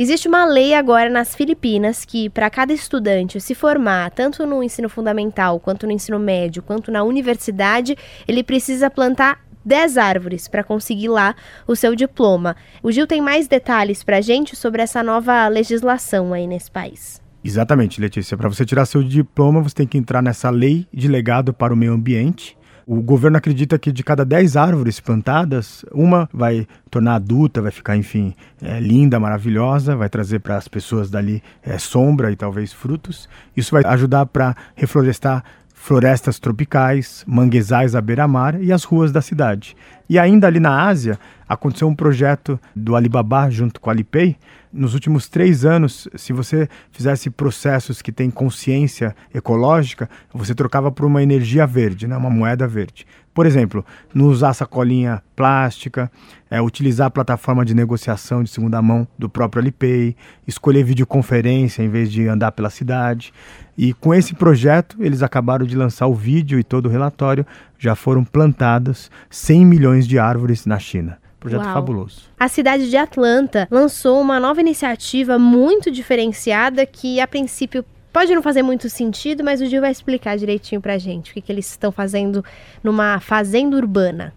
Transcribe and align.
Existe 0.00 0.28
uma 0.28 0.44
lei 0.44 0.74
agora 0.74 1.10
nas 1.10 1.34
Filipinas 1.34 2.04
que, 2.04 2.30
para 2.30 2.48
cada 2.48 2.72
estudante 2.72 3.40
se 3.40 3.52
formar, 3.52 4.12
tanto 4.12 4.46
no 4.46 4.62
ensino 4.62 4.88
fundamental, 4.88 5.58
quanto 5.58 5.88
no 5.88 5.92
ensino 5.92 6.20
médio, 6.20 6.62
quanto 6.62 6.92
na 6.92 7.02
universidade, 7.02 7.96
ele 8.28 8.44
precisa 8.44 8.88
plantar 8.88 9.40
10 9.64 9.98
árvores 9.98 10.46
para 10.46 10.62
conseguir 10.62 11.08
lá 11.08 11.34
o 11.66 11.74
seu 11.74 11.96
diploma. 11.96 12.54
O 12.80 12.92
Gil 12.92 13.08
tem 13.08 13.20
mais 13.20 13.48
detalhes 13.48 14.04
para 14.04 14.18
a 14.18 14.20
gente 14.20 14.54
sobre 14.54 14.82
essa 14.82 15.02
nova 15.02 15.48
legislação 15.48 16.32
aí 16.32 16.46
nesse 16.46 16.70
país. 16.70 17.20
Exatamente, 17.42 18.00
Letícia. 18.00 18.36
Para 18.36 18.48
você 18.48 18.64
tirar 18.64 18.86
seu 18.86 19.02
diploma, 19.02 19.60
você 19.60 19.74
tem 19.74 19.86
que 19.86 19.98
entrar 19.98 20.22
nessa 20.22 20.48
lei 20.48 20.86
de 20.94 21.08
legado 21.08 21.52
para 21.52 21.74
o 21.74 21.76
meio 21.76 21.92
ambiente 21.92 22.56
o 22.90 23.02
governo 23.02 23.36
acredita 23.36 23.78
que 23.78 23.92
de 23.92 24.02
cada 24.02 24.24
10 24.24 24.56
árvores 24.56 24.98
plantadas, 24.98 25.84
uma 25.92 26.26
vai 26.32 26.66
tornar 26.90 27.16
adulta, 27.16 27.60
vai 27.60 27.70
ficar, 27.70 27.98
enfim, 27.98 28.34
é, 28.62 28.80
linda, 28.80 29.20
maravilhosa, 29.20 29.94
vai 29.94 30.08
trazer 30.08 30.38
para 30.38 30.56
as 30.56 30.66
pessoas 30.68 31.10
dali 31.10 31.42
é, 31.62 31.76
sombra 31.76 32.32
e 32.32 32.36
talvez 32.36 32.72
frutos. 32.72 33.28
Isso 33.54 33.72
vai 33.72 33.82
ajudar 33.84 34.24
para 34.24 34.56
reflorestar 34.74 35.44
florestas 35.80 36.38
tropicais, 36.38 37.24
manguezais 37.26 37.94
à 37.94 38.00
beira-mar 38.00 38.60
e 38.60 38.72
as 38.72 38.84
ruas 38.84 39.10
da 39.10 39.22
cidade. 39.22 39.76
E 40.08 40.18
ainda 40.18 40.46
ali 40.46 40.60
na 40.60 40.86
Ásia, 40.86 41.18
aconteceu 41.48 41.88
um 41.88 41.94
projeto 41.94 42.60
do 42.74 42.94
Alibaba 42.94 43.48
junto 43.48 43.80
com 43.80 43.88
a 43.88 43.92
Alipay. 43.92 44.36
Nos 44.70 44.92
últimos 44.92 45.28
três 45.28 45.64
anos, 45.64 46.06
se 46.14 46.32
você 46.32 46.68
fizesse 46.90 47.30
processos 47.30 48.02
que 48.02 48.12
têm 48.12 48.30
consciência 48.30 49.16
ecológica, 49.32 50.10
você 50.34 50.54
trocava 50.54 50.90
por 50.90 51.06
uma 51.06 51.22
energia 51.22 51.66
verde, 51.66 52.06
né? 52.06 52.16
uma 52.16 52.28
moeda 52.28 52.66
verde. 52.66 53.06
Por 53.38 53.46
exemplo, 53.46 53.86
não 54.12 54.24
usar 54.24 54.52
sacolinha 54.52 55.22
plástica, 55.36 56.10
é, 56.50 56.60
utilizar 56.60 57.06
a 57.06 57.10
plataforma 57.10 57.64
de 57.64 57.72
negociação 57.72 58.42
de 58.42 58.50
segunda 58.50 58.82
mão 58.82 59.06
do 59.16 59.28
próprio 59.28 59.62
Alipay, 59.62 60.16
escolher 60.44 60.82
videoconferência 60.82 61.84
em 61.84 61.88
vez 61.88 62.10
de 62.10 62.26
andar 62.26 62.50
pela 62.50 62.68
cidade. 62.68 63.32
E 63.76 63.92
com 63.92 64.12
esse 64.12 64.34
projeto, 64.34 64.96
eles 64.98 65.22
acabaram 65.22 65.64
de 65.64 65.76
lançar 65.76 66.08
o 66.08 66.14
vídeo 66.16 66.58
e 66.58 66.64
todo 66.64 66.86
o 66.86 66.88
relatório, 66.88 67.46
já 67.78 67.94
foram 67.94 68.24
plantadas 68.24 69.08
100 69.30 69.64
milhões 69.64 70.08
de 70.08 70.18
árvores 70.18 70.66
na 70.66 70.80
China. 70.80 71.16
Projeto 71.38 71.62
Uau. 71.62 71.74
fabuloso. 71.74 72.22
A 72.40 72.48
cidade 72.48 72.90
de 72.90 72.96
Atlanta 72.96 73.68
lançou 73.70 74.20
uma 74.20 74.40
nova 74.40 74.60
iniciativa 74.60 75.38
muito 75.38 75.92
diferenciada 75.92 76.84
que, 76.84 77.20
a 77.20 77.28
princípio, 77.28 77.84
pode 78.12 78.34
não 78.34 78.42
fazer 78.42 78.62
muito 78.62 78.88
sentido, 78.88 79.44
mas 79.44 79.60
o 79.60 79.66
Gil 79.66 79.80
vai 79.80 79.90
explicar 79.90 80.36
direitinho 80.36 80.80
pra 80.80 80.98
gente 80.98 81.30
o 81.30 81.34
que, 81.34 81.40
que 81.40 81.52
eles 81.52 81.68
estão 81.70 81.92
fazendo 81.92 82.44
numa 82.82 83.20
fazenda 83.20 83.76
urbana. 83.76 84.32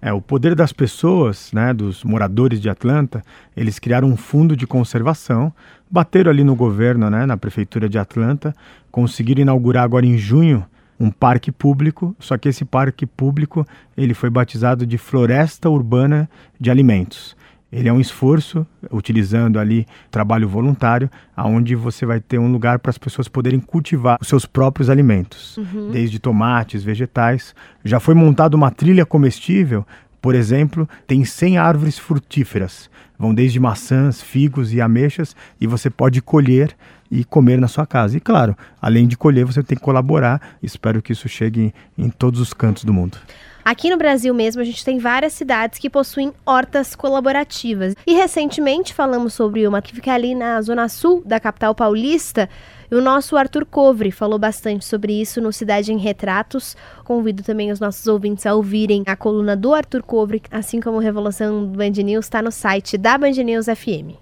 É, 0.00 0.12
o 0.12 0.20
poder 0.20 0.54
das 0.54 0.72
pessoas, 0.72 1.50
né, 1.52 1.72
dos 1.72 2.04
moradores 2.04 2.60
de 2.60 2.68
Atlanta, 2.68 3.24
eles 3.56 3.78
criaram 3.78 4.08
um 4.08 4.16
fundo 4.16 4.56
de 4.56 4.66
conservação, 4.66 5.52
bateram 5.90 6.30
ali 6.30 6.44
no 6.44 6.54
governo, 6.54 7.08
né, 7.10 7.26
na 7.26 7.36
prefeitura 7.36 7.88
de 7.88 7.98
Atlanta, 7.98 8.54
conseguiram 8.90 9.42
inaugurar 9.42 9.84
agora 9.84 10.06
em 10.06 10.16
junho 10.16 10.64
um 10.98 11.10
parque 11.10 11.52
público, 11.52 12.14
só 12.18 12.38
que 12.38 12.48
esse 12.48 12.64
parque 12.64 13.06
público 13.06 13.66
ele 13.96 14.14
foi 14.14 14.30
batizado 14.30 14.86
de 14.86 14.96
Floresta 14.96 15.68
Urbana 15.68 16.28
de 16.58 16.70
Alimentos. 16.70 17.36
Ele 17.76 17.90
é 17.90 17.92
um 17.92 18.00
esforço 18.00 18.66
utilizando 18.90 19.58
ali 19.58 19.86
trabalho 20.10 20.48
voluntário, 20.48 21.10
aonde 21.36 21.74
você 21.74 22.06
vai 22.06 22.20
ter 22.20 22.38
um 22.38 22.50
lugar 22.50 22.78
para 22.78 22.88
as 22.88 22.96
pessoas 22.96 23.28
poderem 23.28 23.60
cultivar 23.60 24.16
os 24.18 24.28
seus 24.28 24.46
próprios 24.46 24.88
alimentos, 24.88 25.58
uhum. 25.58 25.90
desde 25.90 26.18
tomates, 26.18 26.82
vegetais. 26.82 27.54
Já 27.84 28.00
foi 28.00 28.14
montada 28.14 28.56
uma 28.56 28.70
trilha 28.70 29.04
comestível, 29.04 29.86
por 30.22 30.34
exemplo, 30.34 30.88
tem 31.06 31.22
100 31.22 31.58
árvores 31.58 31.98
frutíferas. 31.98 32.88
Vão 33.18 33.34
desde 33.34 33.58
maçãs, 33.58 34.20
figos 34.20 34.72
e 34.72 34.80
ameixas 34.80 35.34
e 35.60 35.66
você 35.66 35.88
pode 35.88 36.20
colher 36.20 36.76
e 37.10 37.24
comer 37.24 37.60
na 37.60 37.68
sua 37.68 37.86
casa. 37.86 38.16
E 38.16 38.20
claro, 38.20 38.56
além 38.80 39.06
de 39.06 39.16
colher, 39.16 39.44
você 39.44 39.62
tem 39.62 39.76
que 39.76 39.84
colaborar. 39.84 40.56
Espero 40.62 41.00
que 41.00 41.12
isso 41.12 41.28
chegue 41.28 41.72
em, 41.96 42.04
em 42.06 42.10
todos 42.10 42.40
os 42.40 42.52
cantos 42.52 42.84
do 42.84 42.92
mundo. 42.92 43.18
Aqui 43.66 43.90
no 43.90 43.96
Brasil 43.96 44.32
mesmo, 44.32 44.62
a 44.62 44.64
gente 44.64 44.84
tem 44.84 44.96
várias 45.00 45.32
cidades 45.32 45.80
que 45.80 45.90
possuem 45.90 46.32
hortas 46.46 46.94
colaborativas. 46.94 47.96
E 48.06 48.14
recentemente 48.14 48.94
falamos 48.94 49.34
sobre 49.34 49.66
uma 49.66 49.82
que 49.82 49.92
fica 49.92 50.12
ali 50.12 50.36
na 50.36 50.62
zona 50.62 50.88
sul 50.88 51.20
da 51.26 51.40
capital 51.40 51.74
paulista. 51.74 52.48
E 52.88 52.94
o 52.94 53.02
nosso 53.02 53.36
Arthur 53.36 53.66
Covre 53.66 54.12
falou 54.12 54.38
bastante 54.38 54.84
sobre 54.84 55.20
isso 55.20 55.40
no 55.40 55.52
Cidade 55.52 55.92
em 55.92 55.98
Retratos. 55.98 56.76
Convido 57.02 57.42
também 57.42 57.72
os 57.72 57.80
nossos 57.80 58.06
ouvintes 58.06 58.46
a 58.46 58.54
ouvirem 58.54 59.02
a 59.04 59.16
coluna 59.16 59.56
do 59.56 59.74
Arthur 59.74 60.04
Covre, 60.04 60.40
assim 60.48 60.80
como 60.80 60.98
Revolução 60.98 61.66
Band 61.66 61.90
News 62.04 62.26
está 62.26 62.40
no 62.40 62.52
site 62.52 62.96
da 63.06 63.16
Band 63.16 63.36
News 63.38 63.68
FM. 63.68 64.16